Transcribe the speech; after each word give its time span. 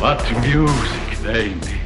What 0.00 0.24
music 0.40 1.18
they 1.18 1.48
make. 1.56 1.80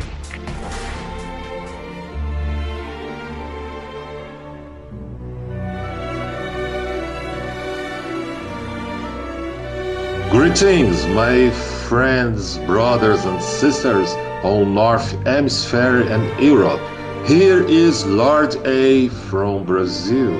Greetings, 10.30 11.04
my 11.08 11.50
friends, 11.88 12.58
brothers, 12.58 13.24
and 13.24 13.42
sisters 13.42 14.12
on 14.44 14.74
North 14.74 15.10
Hemisphere 15.24 16.02
and 16.02 16.40
Europe. 16.40 16.80
Here 17.26 17.64
is 17.66 18.06
Lord 18.06 18.54
A 18.64 19.08
from 19.08 19.64
Brazil. 19.64 20.34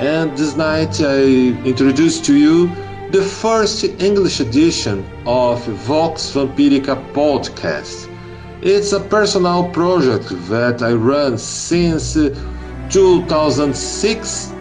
And 0.00 0.36
this 0.36 0.56
night 0.56 1.00
I 1.00 1.22
introduce 1.64 2.20
to 2.22 2.34
you 2.36 2.66
the 3.10 3.22
first 3.22 3.84
English 3.84 4.38
edition 4.38 5.02
of 5.24 5.64
Vox 5.88 6.30
Vampirica 6.32 6.94
podcast. 7.14 8.06
It's 8.60 8.92
a 8.92 9.00
personal 9.00 9.70
project 9.70 10.28
that 10.50 10.82
I 10.82 10.92
run 10.92 11.38
since 11.38 12.18
2006 12.90 14.52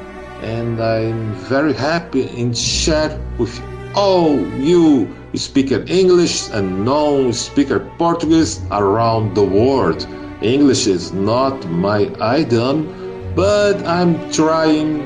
and 0.42 0.82
I'm 0.82 1.34
very 1.50 1.74
happy 1.74 2.30
in 2.30 2.54
share 2.54 3.20
with 3.38 3.62
all 3.94 4.40
you 4.56 5.14
speaker 5.36 5.84
English 5.88 6.50
and 6.52 6.86
non-speaker 6.86 7.80
Portuguese 7.98 8.62
around 8.72 9.36
the 9.36 9.44
world. 9.44 10.08
English 10.42 10.88
is 10.88 11.12
not 11.12 11.68
my 11.68 12.04
idiom, 12.40 12.88
but 13.36 13.86
I'm 13.86 14.16
trying 14.32 15.04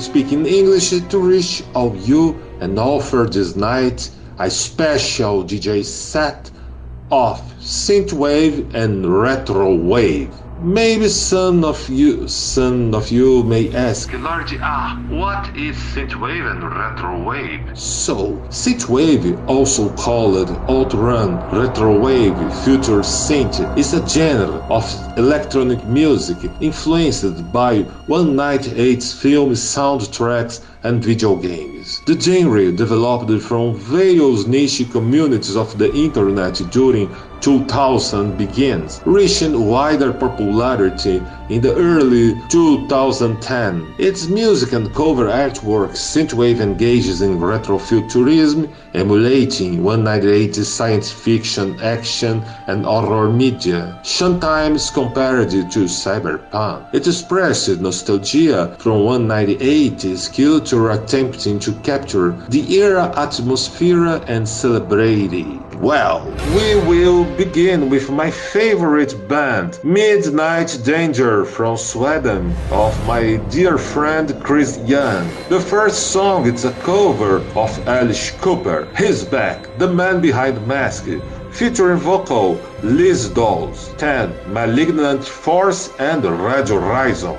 speaking 0.00 0.46
English 0.46 0.90
to 0.90 1.18
reach 1.20 1.62
all 1.74 1.94
you 1.96 2.41
and 2.62 2.78
offer 2.78 3.28
this 3.28 3.56
night 3.56 4.08
a 4.38 4.48
special 4.48 5.42
DJ 5.42 5.84
set 5.84 6.48
of 7.10 7.40
synthwave 7.60 8.72
and 8.72 9.04
retro 9.04 9.74
wave. 9.74 10.32
Maybe 10.62 11.08
some 11.08 11.64
of 11.64 11.88
you, 11.88 12.28
some 12.28 12.94
of 12.94 13.10
you 13.10 13.42
may 13.42 13.74
ask, 13.74 14.12
Lord, 14.12 14.48
ah, 14.62 14.96
what 15.08 15.56
is 15.56 15.74
synthwave 15.74 16.48
and 16.52 16.62
retro 16.62 17.20
wave? 17.20 17.76
So, 17.76 18.40
synthwave, 18.48 19.42
also 19.48 19.92
called 19.94 20.50
outrun, 20.70 21.40
retro 21.50 21.98
wave, 21.98 22.36
future 22.62 23.02
synth, 23.02 23.76
is 23.76 23.92
a 23.92 24.06
genre 24.06 24.64
of 24.70 24.86
electronic 25.18 25.84
music 25.84 26.38
influenced 26.60 27.52
by 27.52 27.82
198's 28.06 29.12
film 29.12 29.54
soundtracks 29.54 30.60
and 30.84 31.02
video 31.02 31.34
games. 31.34 32.00
The 32.06 32.20
genre 32.20 32.70
developed 32.70 33.42
from 33.42 33.74
various 33.74 34.46
niche 34.46 34.88
communities 34.92 35.56
of 35.56 35.76
the 35.76 35.92
internet 35.92 36.54
during 36.70 37.10
2000 37.42 38.38
begins, 38.38 39.00
reaching 39.04 39.66
wider 39.66 40.12
popularity 40.12 41.20
in 41.48 41.60
the 41.60 41.74
early 41.74 42.40
2010. 42.48 43.94
Its 43.98 44.28
music 44.28 44.72
and 44.72 44.94
cover 44.94 45.26
artwork 45.26 45.90
synthwave 45.90 46.60
engages 46.60 47.20
in 47.20 47.38
retrofuturism, 47.38 48.72
emulating 48.94 49.82
1980s 49.82 50.64
science 50.64 51.10
fiction, 51.10 51.78
action, 51.80 52.44
and 52.68 52.84
horror 52.84 53.28
media, 53.28 53.98
sometimes 54.04 54.90
compared 54.90 55.50
to 55.50 55.84
cyberpunk. 55.84 56.94
It 56.94 57.08
expressed 57.08 57.80
nostalgia 57.80 58.76
from 58.78 59.00
198's 59.00 60.28
culture 60.28 60.90
attempting 60.90 61.58
to 61.58 61.72
capture 61.82 62.30
the 62.50 62.76
era 62.76 63.12
atmosphere 63.16 64.22
and 64.28 64.48
celebrate 64.48 65.32
it. 65.32 65.61
Well, 65.82 66.24
we 66.54 66.76
will 66.86 67.24
begin 67.36 67.90
with 67.90 68.08
my 68.08 68.30
favorite 68.30 69.26
band, 69.26 69.80
Midnight 69.82 70.78
Danger 70.84 71.44
from 71.44 71.76
Sweden, 71.76 72.54
of 72.70 72.94
my 73.04 73.38
dear 73.50 73.78
friend 73.78 74.32
Chris 74.44 74.78
Young. 74.86 75.28
The 75.48 75.58
first 75.58 76.12
song 76.12 76.46
is 76.46 76.64
a 76.64 76.72
cover 76.86 77.38
of 77.56 77.88
Alice 77.88 78.30
Cooper, 78.30 78.86
He's 78.96 79.24
Back, 79.24 79.76
the 79.78 79.92
man 79.92 80.20
behind 80.20 80.64
Mask, 80.68 81.08
featuring 81.50 81.98
vocal 81.98 82.60
Liz 82.84 83.28
Dolls, 83.30 83.92
10, 83.98 84.52
Malignant 84.52 85.24
Force 85.24 85.90
and 85.98 86.24
Radio 86.24 86.78
Horizon. 86.78 87.36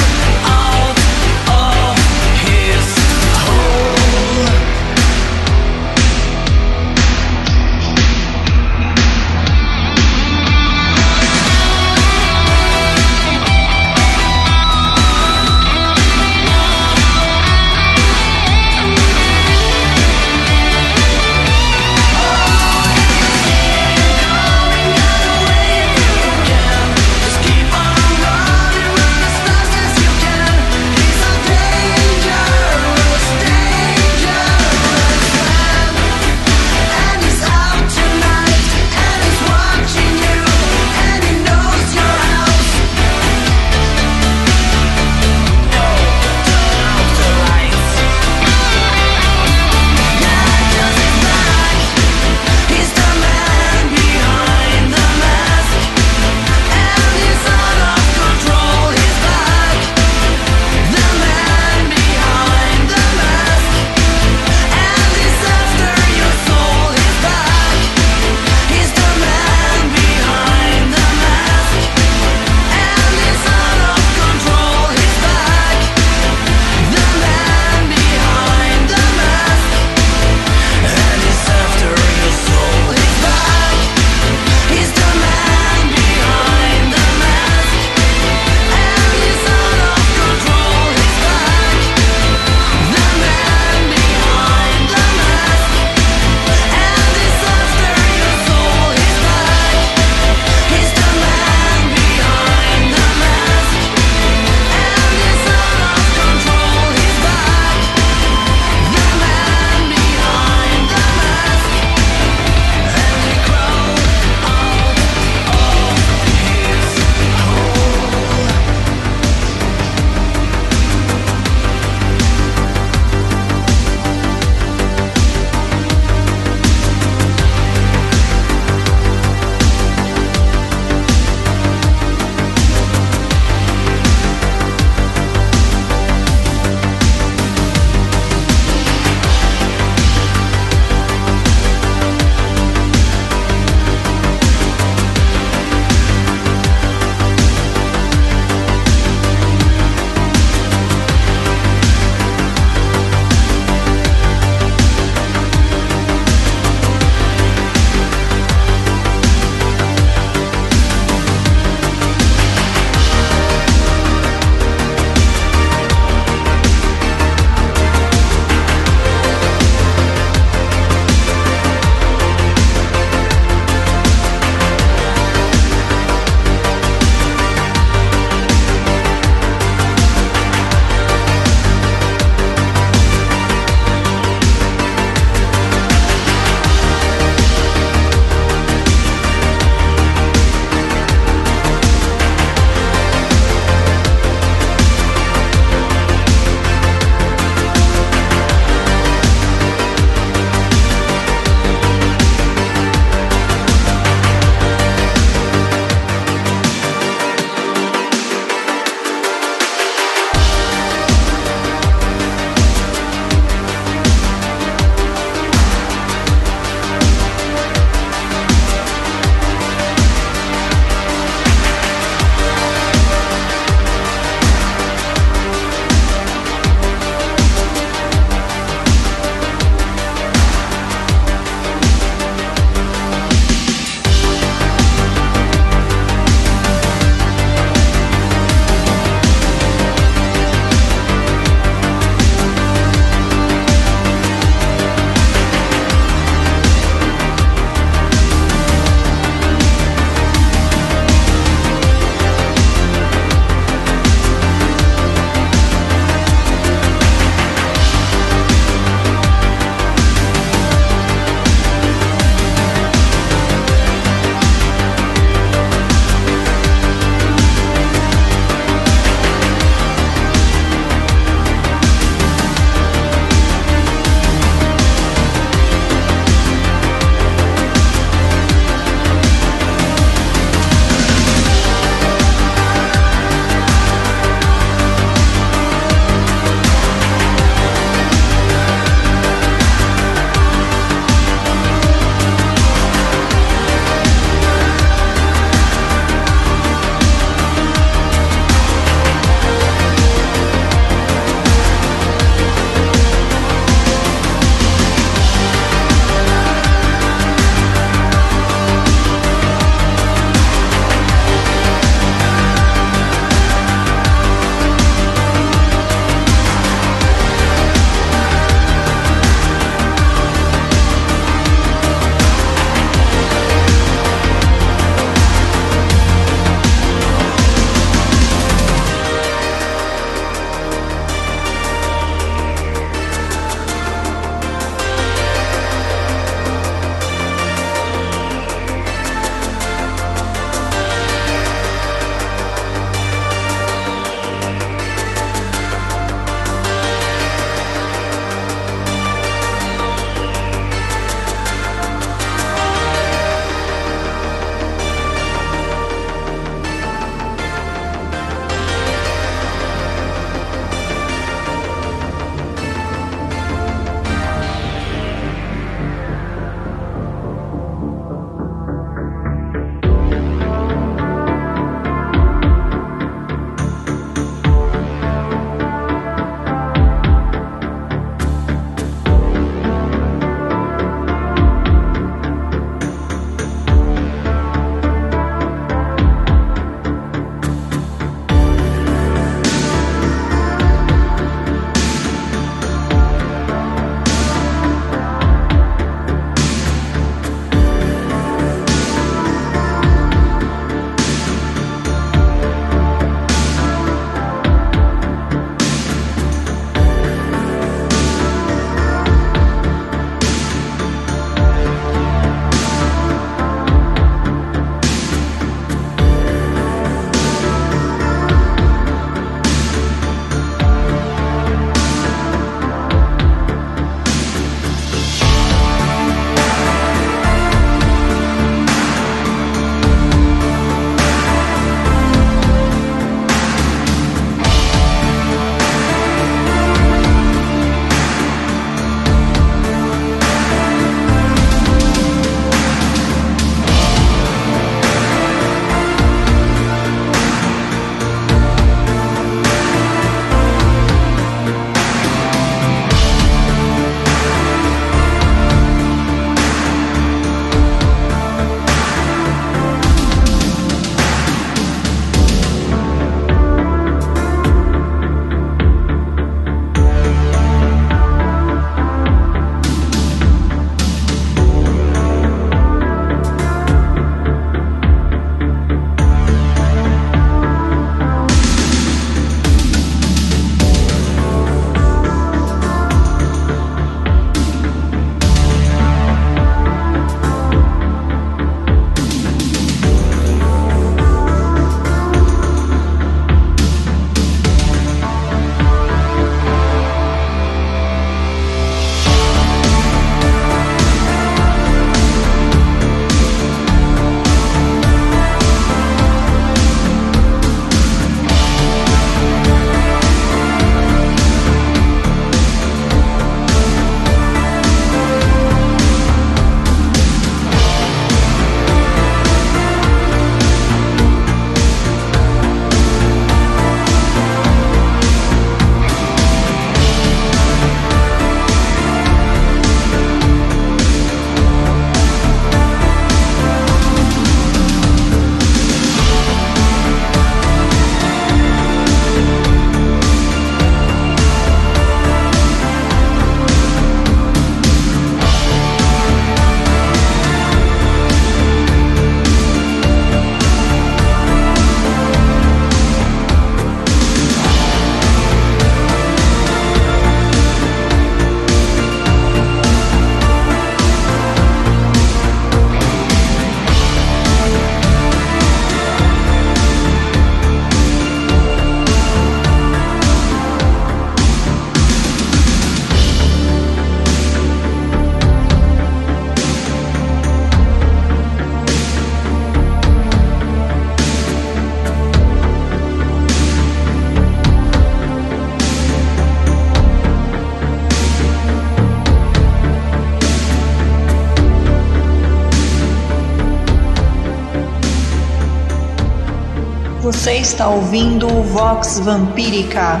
Está 597.44 597.68
ouvindo 597.68 598.26
Vox 598.42 599.00
Vampírica. 599.00 600.00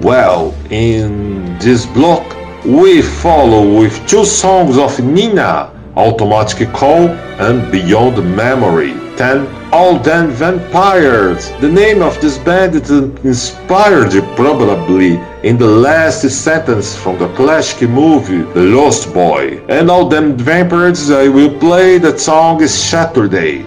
Well, 0.00 0.54
in 0.70 1.58
this 1.58 1.84
block, 1.84 2.24
we 2.64 3.02
follow 3.02 3.78
with 3.78 3.94
two 4.06 4.24
songs 4.24 4.78
of 4.78 4.98
Nina, 4.98 5.70
Automatic 5.96 6.72
Call 6.72 7.10
and 7.38 7.70
Beyond 7.70 8.16
Memory. 8.34 8.94
10 9.18 9.46
All 9.72 9.98
Them 9.98 10.30
Vampires. 10.30 11.50
The 11.60 11.68
name 11.68 12.00
of 12.00 12.18
this 12.22 12.38
band 12.38 12.76
is 12.76 12.90
inspired 12.90 14.12
probably 14.36 15.20
in 15.42 15.58
the 15.58 15.66
last 15.66 16.22
sentence 16.30 16.96
from 16.96 17.18
the 17.18 17.28
classic 17.34 17.90
movie 17.90 18.40
The 18.54 18.62
Lost 18.62 19.12
Boy. 19.12 19.62
And 19.68 19.90
All 19.90 20.08
Them 20.08 20.38
Vampires, 20.38 21.10
I 21.10 21.28
will 21.28 21.58
play 21.58 21.98
that 21.98 22.20
song 22.20 22.66
Saturday. 22.66 23.66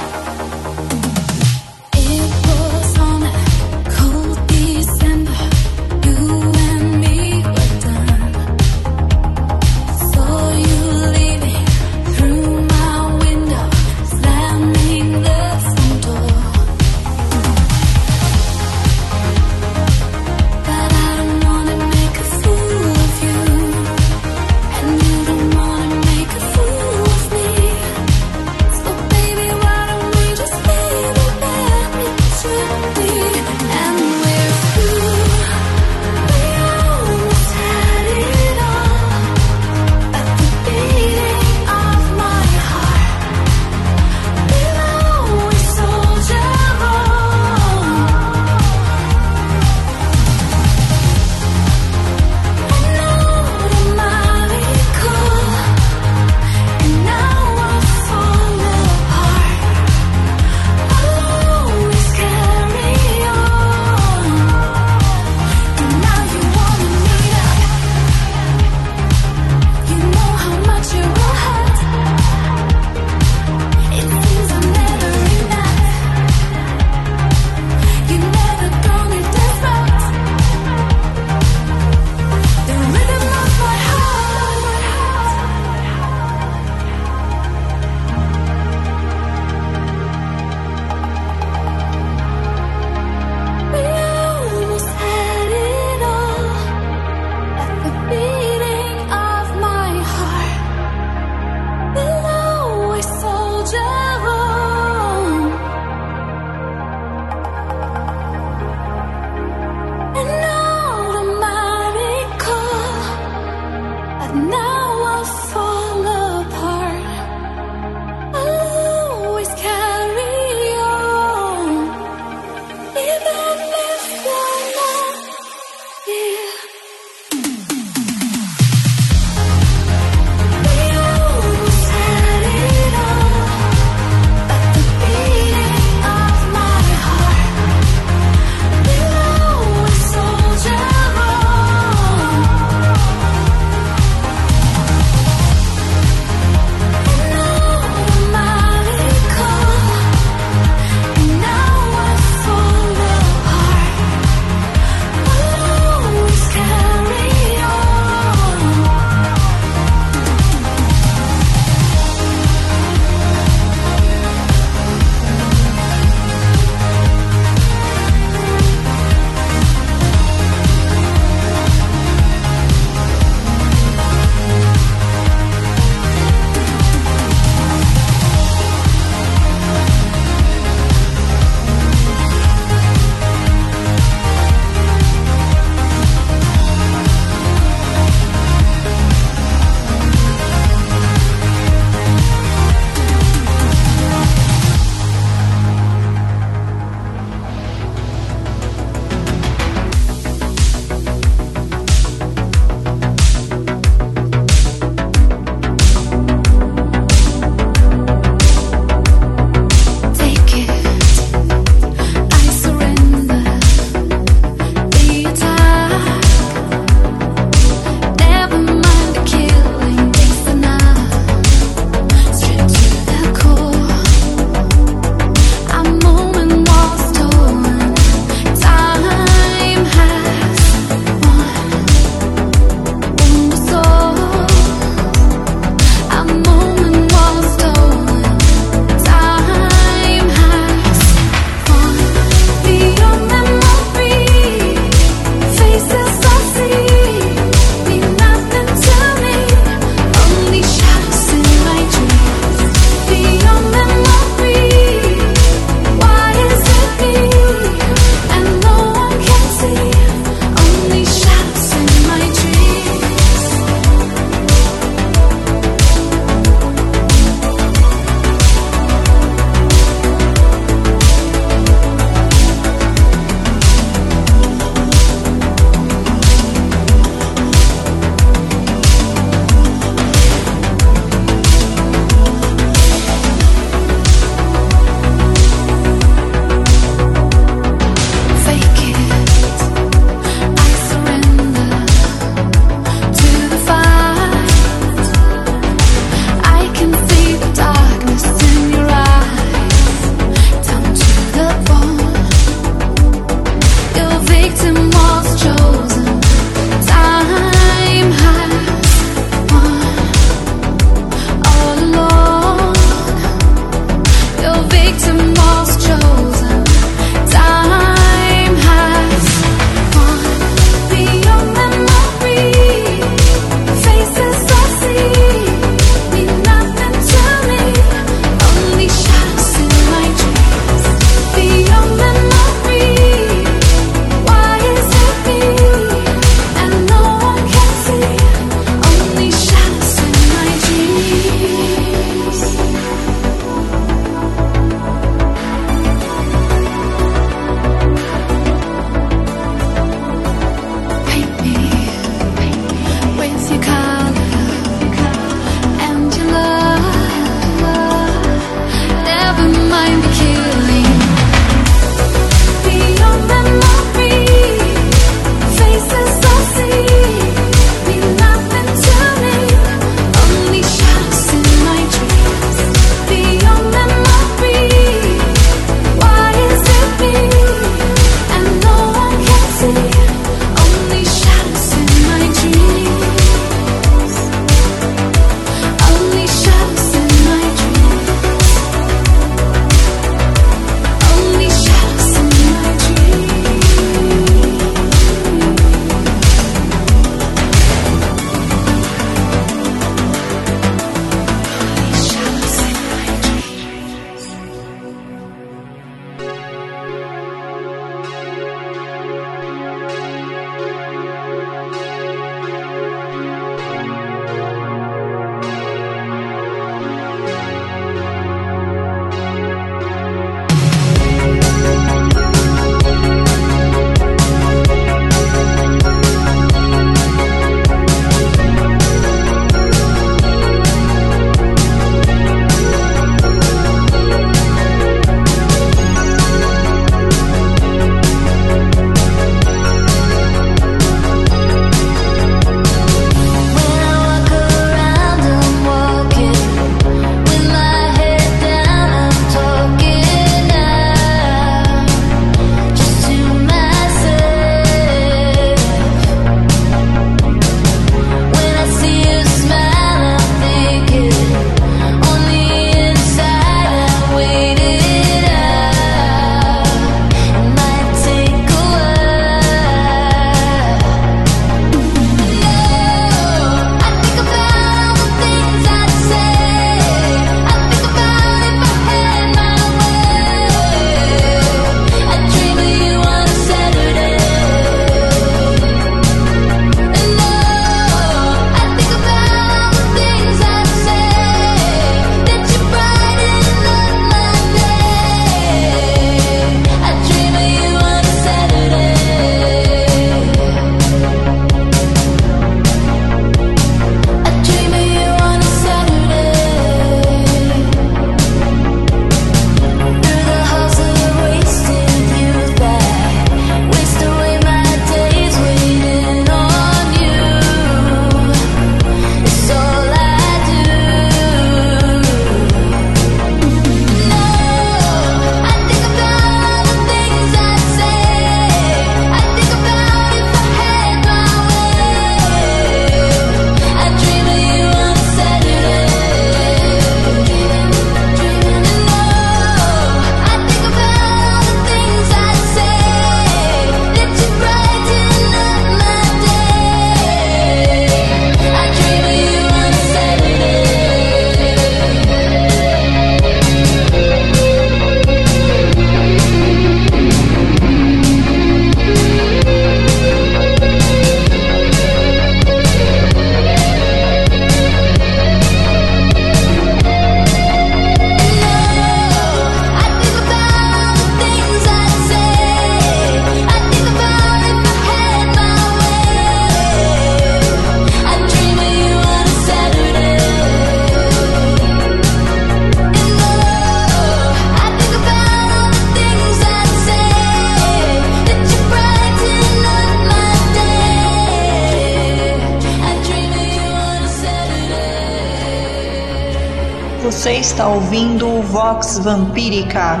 Vampírica. 599.02 600.00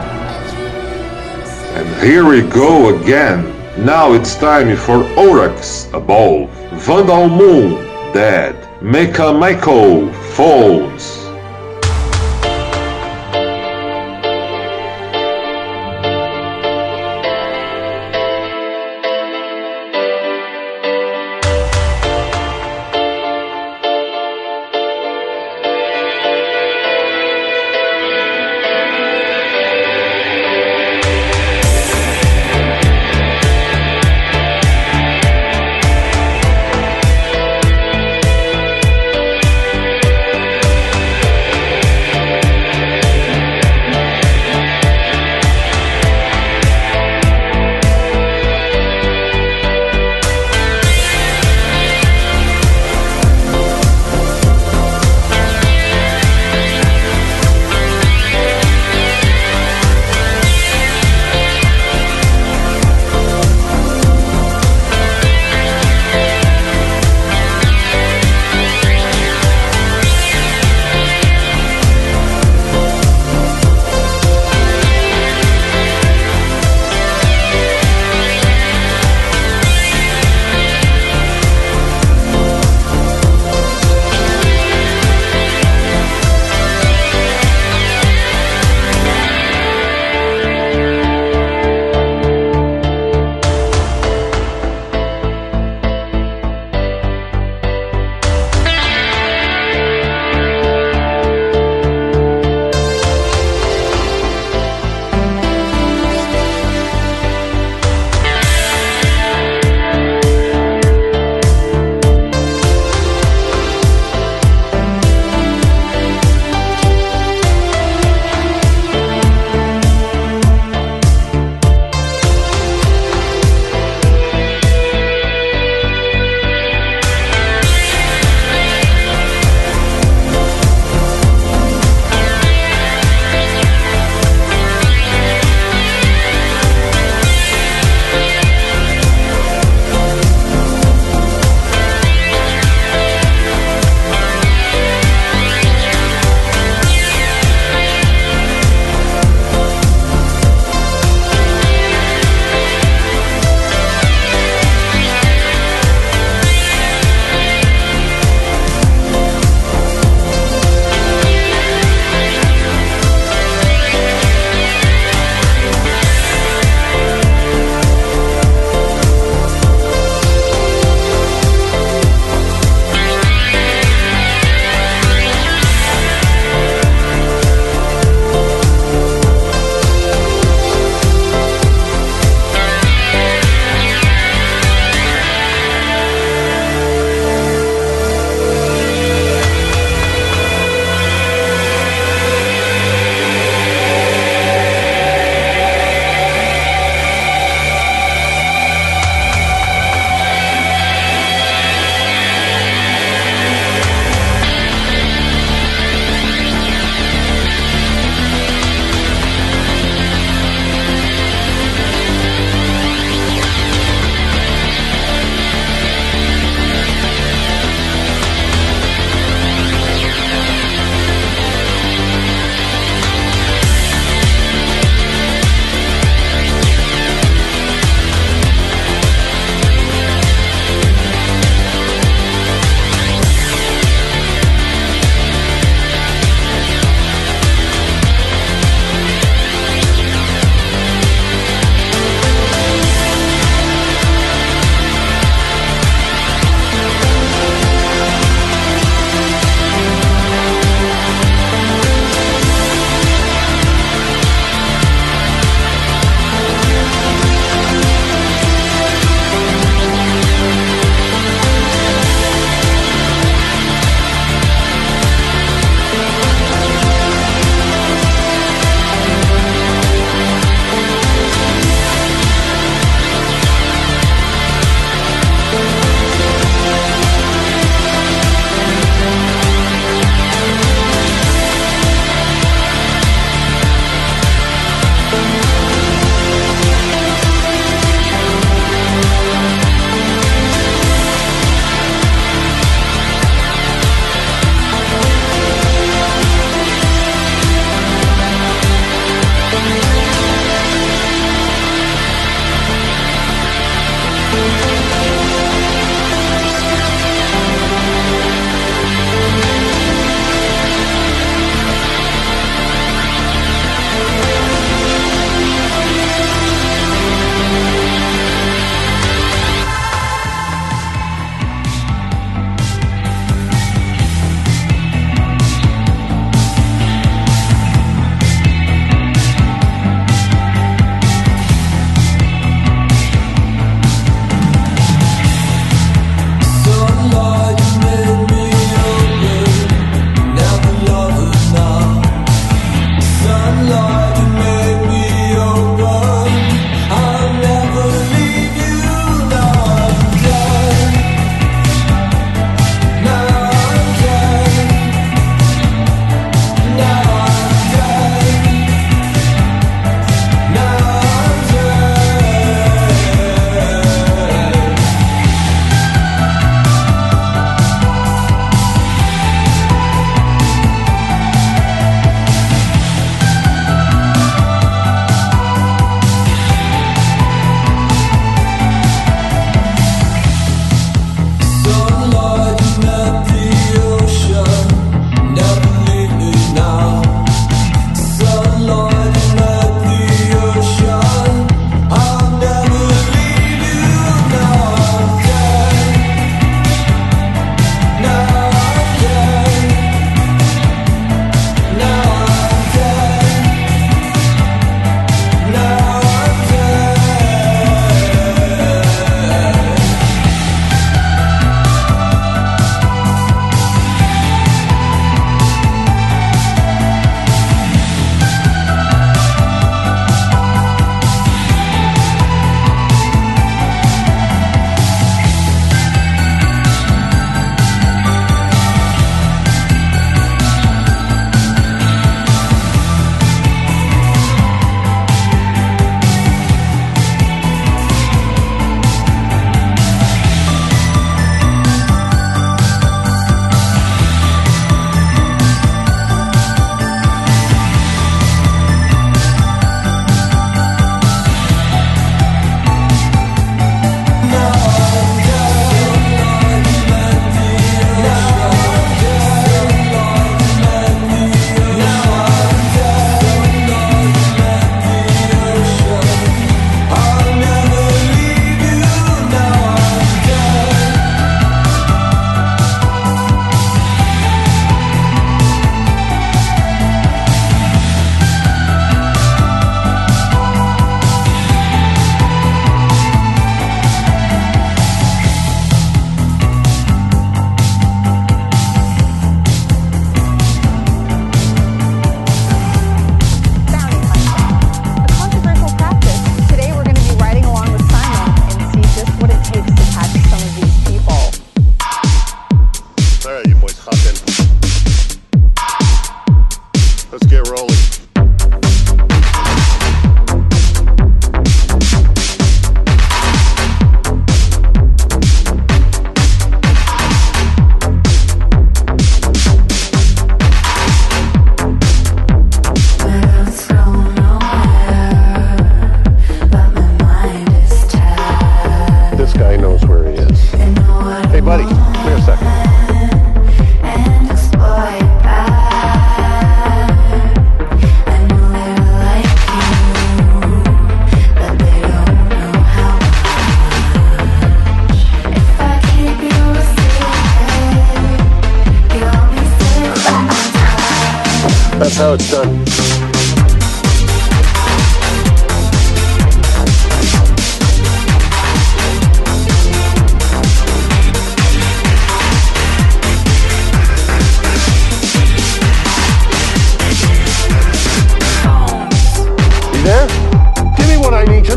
And 1.74 1.88
here 2.04 2.24
we 2.24 2.42
go 2.42 2.94
again. 2.94 3.44
Now 3.84 4.12
it's 4.12 4.36
time 4.36 4.76
for 4.76 5.02
Orax, 5.16 5.92
Above, 5.92 6.50
Vandal 6.86 7.28
Moon, 7.28 7.82
Dead, 8.12 8.54
Mecha 8.80 9.32
Maiko, 9.32 10.12
Phones. 10.34 10.91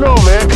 go, 0.05 0.15
man. 0.23 0.54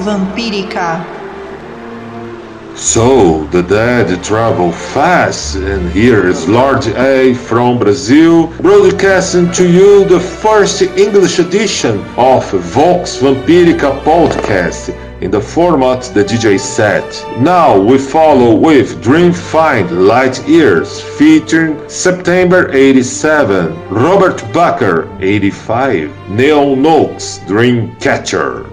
vampírica. 0.00 1.04
So 2.74 3.44
the 3.52 3.62
dead 3.62 4.24
travel 4.24 4.72
fast, 4.72 5.56
and 5.56 5.90
here 5.92 6.26
is 6.26 6.48
Lord 6.48 6.86
A 6.86 7.34
from 7.34 7.78
Brazil, 7.78 8.46
broadcasting 8.62 9.52
to 9.52 9.68
you 9.70 10.04
the 10.04 10.18
first 10.18 10.80
English 10.80 11.38
edition 11.38 12.00
of 12.16 12.50
Vox 12.50 13.18
Vampirica 13.18 14.02
podcast 14.02 14.88
in 15.22 15.30
the 15.30 15.40
format 15.40 16.02
the 16.14 16.24
DJ 16.24 16.58
set. 16.58 17.04
Now 17.40 17.78
we 17.78 17.98
follow 17.98 18.56
with 18.56 19.02
Dream 19.02 19.32
Find 19.32 20.06
Light 20.08 20.46
Years 20.48 21.00
featuring 21.00 21.88
September 21.88 22.72
87, 22.72 23.88
Robert 23.90 24.42
Bucker 24.52 25.08
85, 25.20 26.30
Neil 26.30 26.74
Noakes 26.74 27.38
Dream 27.46 27.94
Catcher. 27.96 28.71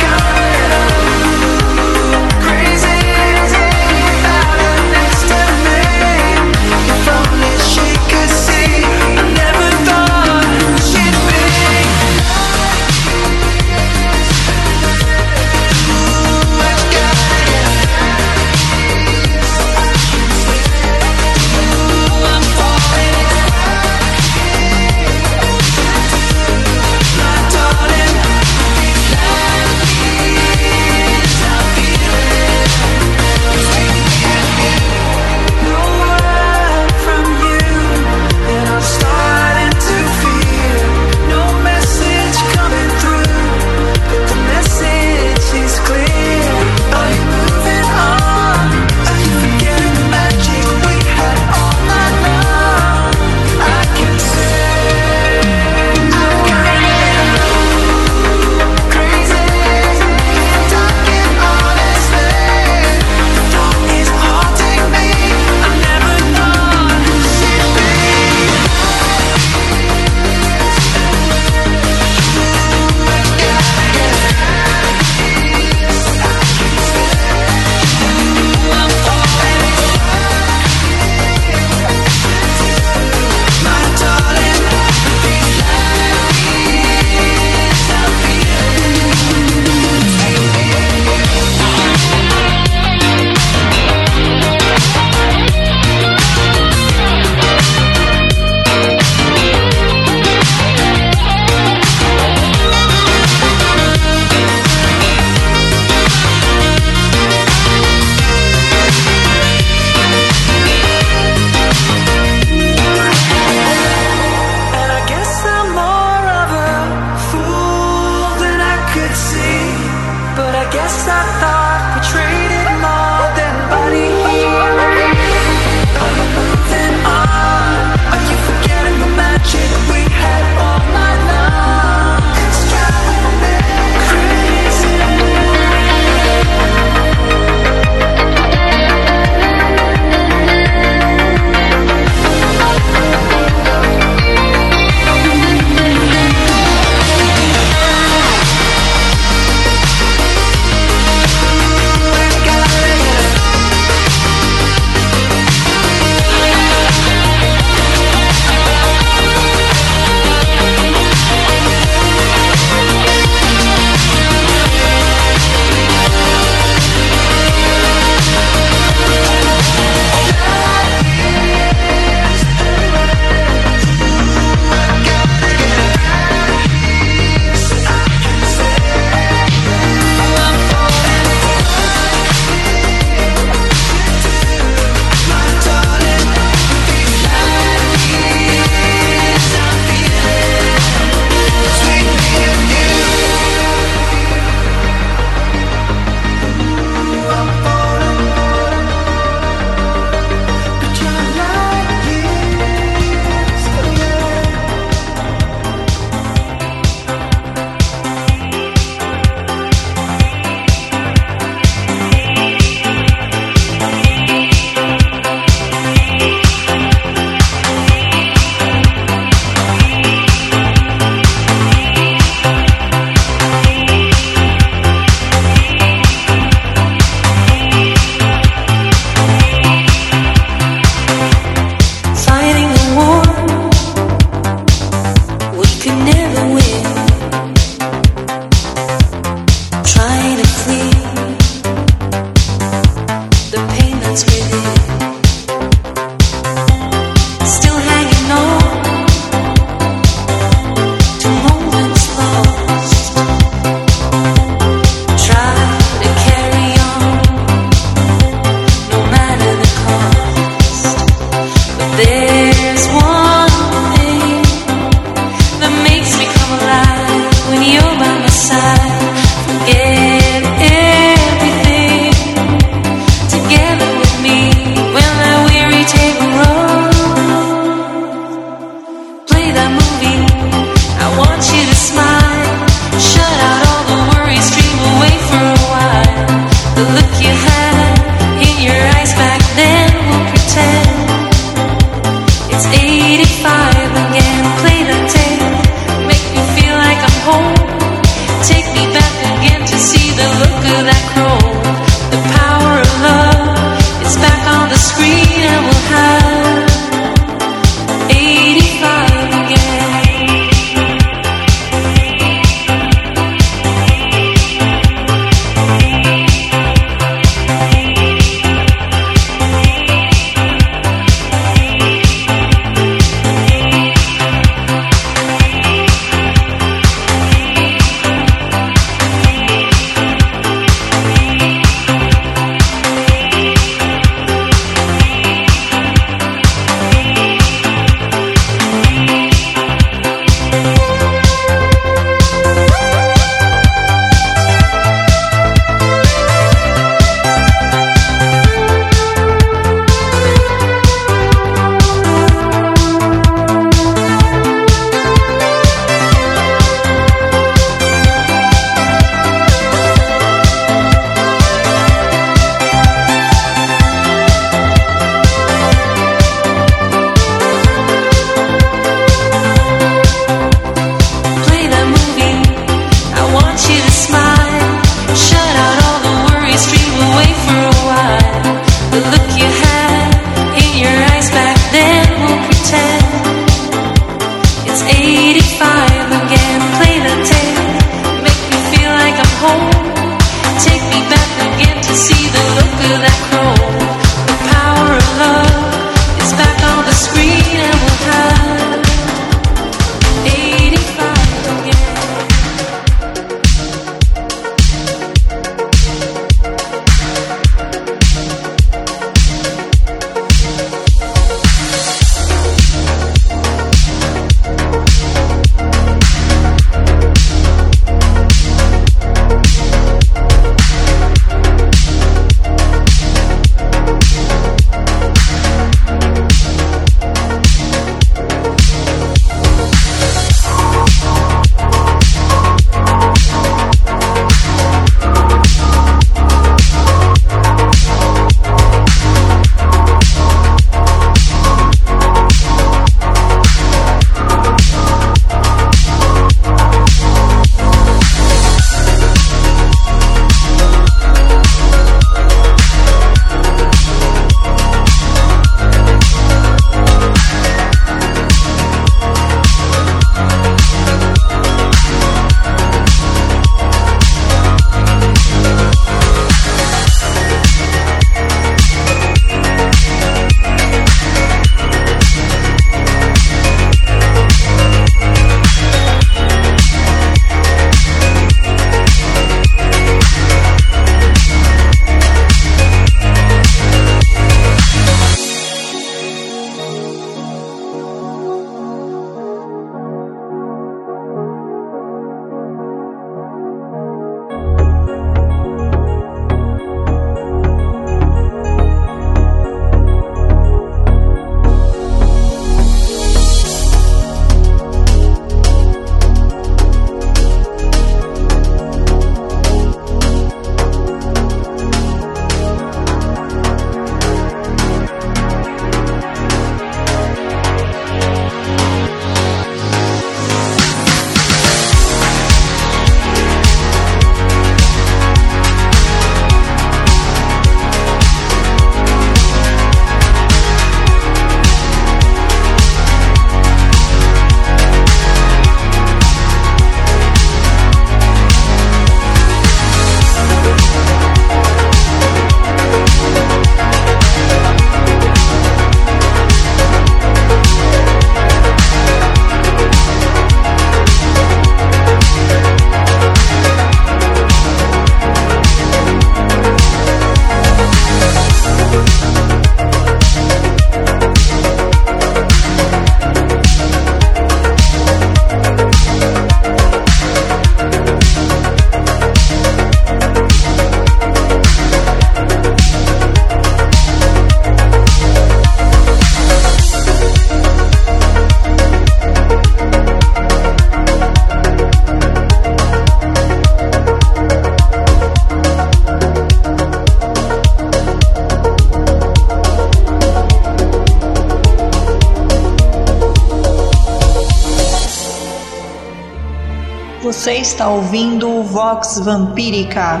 Ouvindo 597.68 598.28
o 598.28 598.42
Vox 598.42 598.98
Vampírica. 598.98 600.00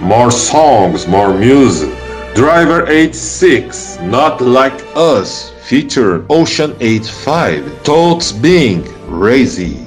More 0.00 0.30
songs, 0.30 1.06
more 1.06 1.32
music. 1.32 1.90
Driver 2.34 2.86
86, 2.88 3.98
Not 4.02 4.42
Like 4.42 4.76
Us, 4.94 5.52
feature 5.62 6.24
Ocean 6.28 6.74
85, 6.80 7.82
Totes 7.82 8.32
Being, 8.32 8.82
Crazy. 9.08 9.85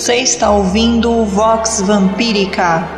Você 0.00 0.14
está 0.14 0.50
ouvindo 0.50 1.12
o 1.12 1.26
Vox 1.26 1.82
Vampírica. 1.82 2.88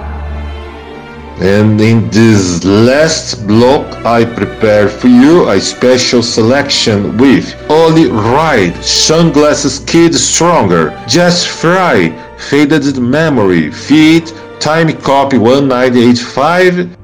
And 1.41 1.81
in 1.81 2.09
this 2.11 2.63
last 2.63 3.43
block, 3.45 3.85
I 4.05 4.25
prepare 4.25 4.89
for 4.89 5.09
you 5.09 5.51
a 5.51 5.61
special 5.61 6.23
selection 6.23 7.17
with 7.17 7.57
Only 7.69 8.07
Ride, 8.07 8.77
Sunglasses 8.85 9.81
Kid 9.81 10.15
Stronger, 10.15 10.93
Just 11.09 11.49
Fry, 11.49 12.13
Faded 12.39 12.97
Memory, 12.97 13.73
Feet, 13.73 14.33
Time 14.61 14.93
Copy 15.03 15.39
1985. 15.39 17.02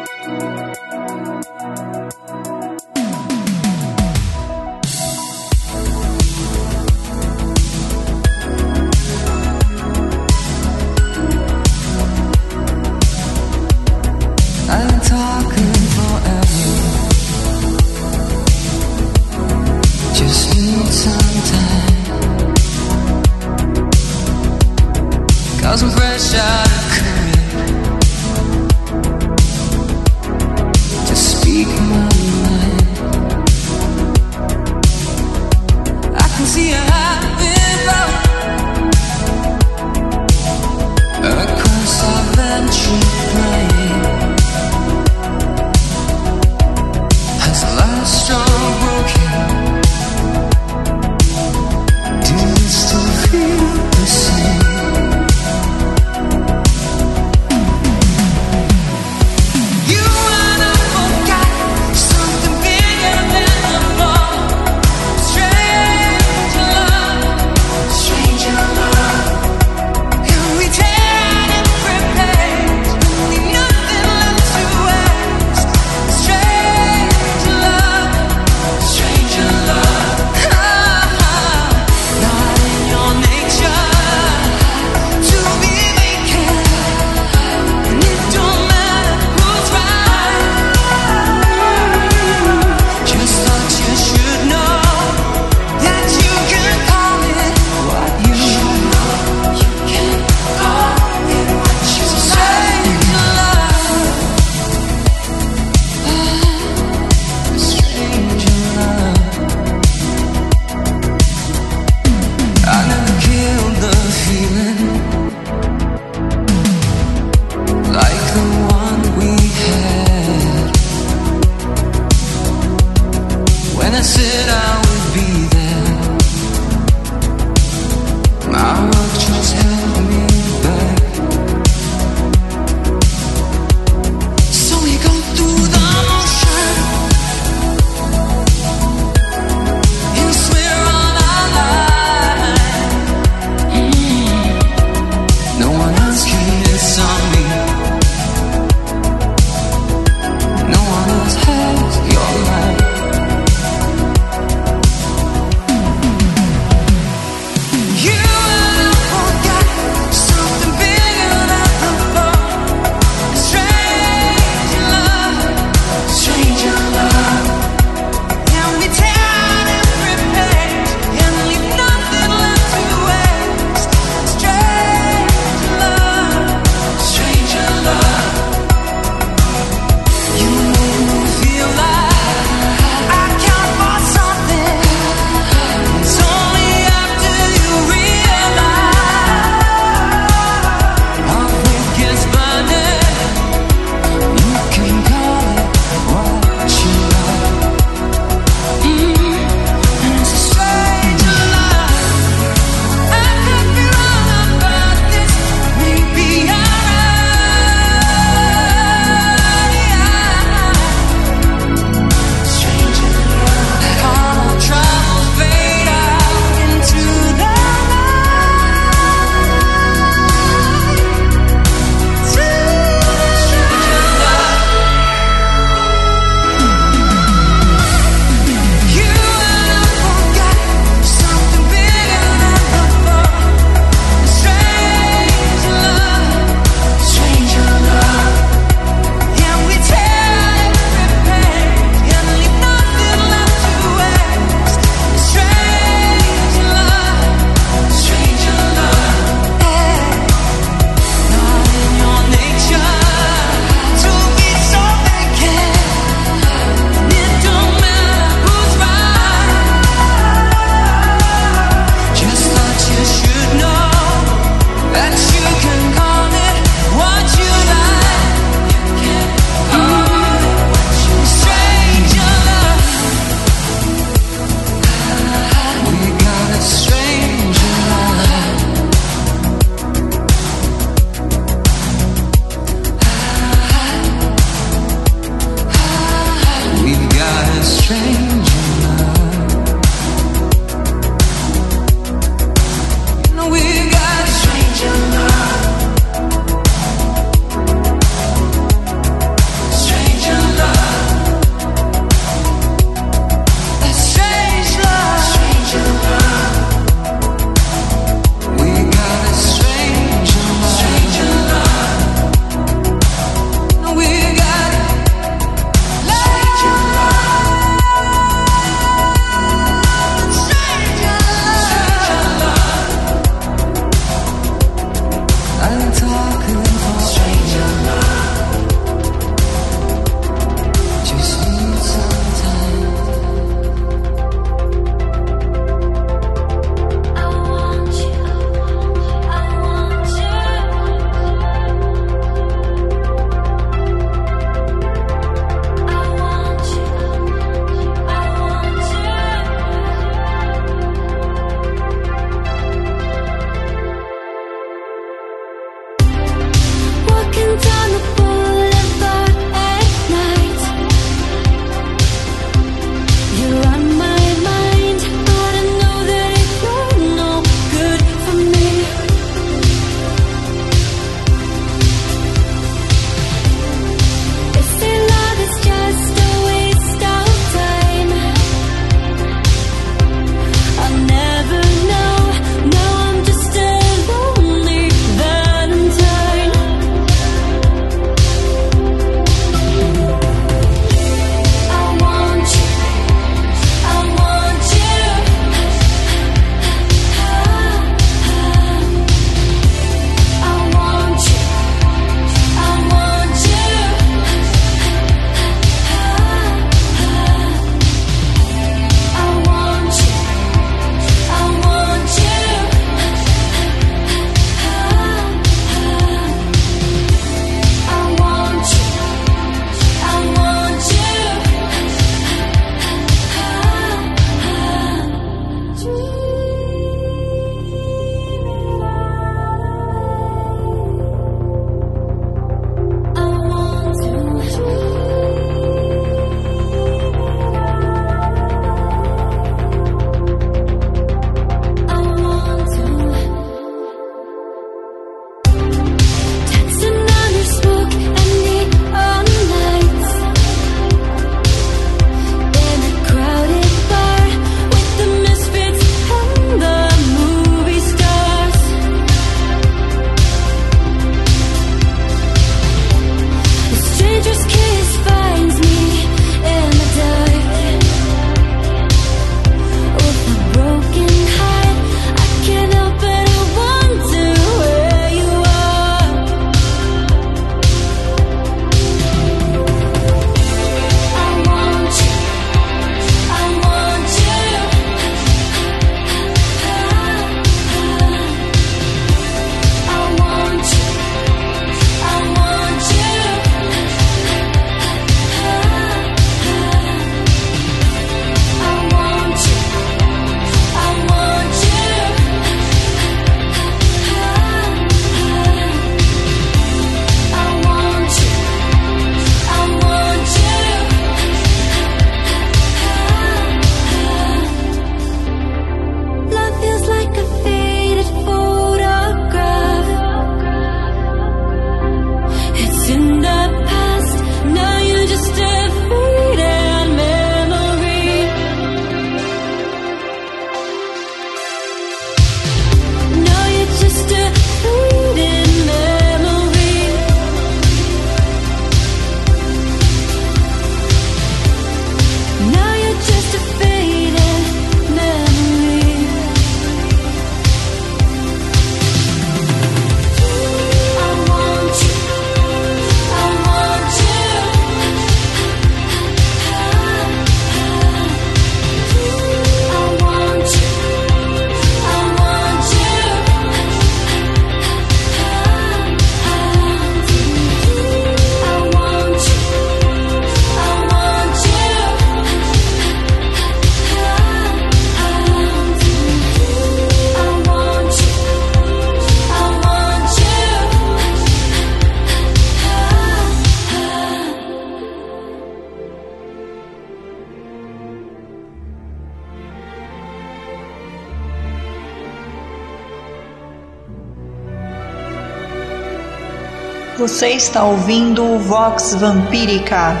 Você 597.12 597.28
está 597.28 597.62
ouvindo 597.62 598.24
o 598.24 598.38
Vox 598.38 598.94
Vampírica. 598.94 600.00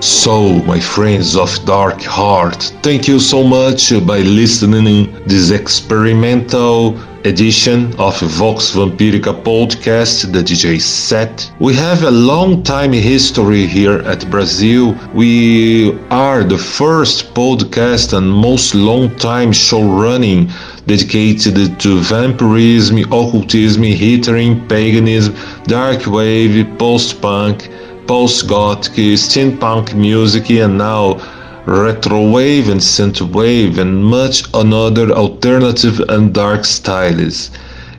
So, 0.00 0.62
my 0.68 0.80
friends 0.80 1.34
of 1.34 1.58
Dark 1.64 2.00
Heart, 2.04 2.74
thank 2.84 3.08
you 3.08 3.18
so 3.18 3.42
much 3.42 3.90
by 4.06 4.20
listening 4.20 5.12
this 5.26 5.50
experimental 5.50 6.96
edition 7.28 7.94
of 7.98 8.18
Vox 8.20 8.70
Vampirica 8.74 9.34
podcast, 9.42 10.32
the 10.32 10.42
DJ 10.42 10.80
set. 10.80 11.52
We 11.60 11.74
have 11.74 12.02
a 12.02 12.10
long 12.10 12.62
time 12.62 12.92
history 12.92 13.66
here 13.66 13.98
at 14.12 14.30
Brazil. 14.30 14.96
We 15.12 15.98
are 16.10 16.42
the 16.42 16.56
first 16.56 17.34
podcast 17.34 18.16
and 18.16 18.26
most 18.30 18.74
long 18.74 19.14
time 19.16 19.52
show 19.52 19.82
running 19.82 20.50
dedicated 20.86 21.78
to 21.80 22.00
vampirism, 22.00 22.96
occultism, 23.12 23.82
Hittering, 23.82 24.66
paganism, 24.66 25.34
dark 25.64 26.06
wave, 26.06 26.66
post-punk, 26.78 27.68
post-gothic, 28.06 28.94
steampunk 29.18 29.94
music, 29.94 30.50
and 30.50 30.78
now 30.78 31.20
retrowave 31.68 32.70
and 32.70 32.80
synthwave 32.80 33.78
and 33.78 34.04
much 34.04 34.42
another 34.54 35.10
alternative 35.12 36.00
and 36.08 36.32
dark 36.32 36.64
styles. 36.64 37.50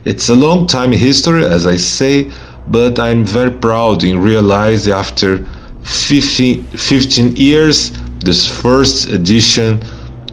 It's 0.04 0.28
a 0.28 0.34
long 0.34 0.66
time 0.66 0.92
history, 0.92 1.44
as 1.44 1.66
I 1.66 1.76
say, 1.76 2.30
but 2.68 2.98
I'm 2.98 3.24
very 3.24 3.50
proud 3.50 4.02
in 4.02 4.18
realizing 4.20 4.92
after 4.92 5.46
15, 5.84 6.64
15 6.64 7.36
years 7.36 7.92
this 8.20 8.46
first 8.46 9.08
edition 9.08 9.80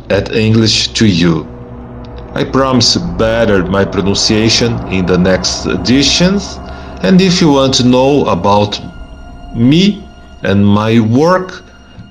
at 0.10 0.36
English 0.36 0.90
to 0.94 1.06
you. 1.06 1.46
I 2.34 2.44
promise 2.44 2.98
better 3.18 3.64
my 3.66 3.86
pronunciation 3.86 4.78
in 4.88 5.06
the 5.06 5.18
next 5.18 5.66
editions. 5.66 6.58
And 7.04 7.22
if 7.22 7.42
you 7.42 7.52
want 7.52 7.74
to 7.76 7.86
know 7.86 8.26
about 8.26 8.80
me 9.56 10.04
and 10.44 10.66
my 10.66 11.00
work, 11.00 11.64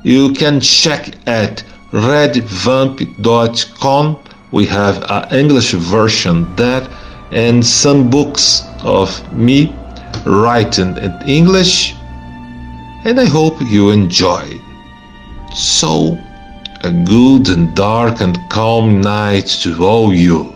you 0.07 0.33
can 0.33 0.61
check 0.61 1.09
at 1.27 1.65
redvamp.com. 1.91 3.05
We 4.53 4.65
have 4.67 5.05
an 5.11 5.35
English 5.37 5.73
version 5.73 6.55
there 6.55 6.89
and 7.33 7.67
some 7.67 8.09
books 8.09 8.63
of 8.85 9.11
me 9.33 9.75
written 10.25 10.97
in 10.99 11.13
English. 11.27 11.97
And 13.05 13.19
I 13.19 13.25
hope 13.25 13.61
you 13.63 13.91
enjoy. 13.91 14.61
So, 15.53 16.17
a 16.85 16.93
good 16.93 17.49
and 17.49 17.75
dark 17.75 18.21
and 18.21 18.39
calm 18.49 19.01
night 19.01 19.49
to 19.63 19.85
all 19.85 20.15
you. 20.15 20.56